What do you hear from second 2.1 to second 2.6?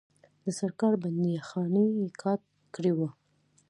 کاټ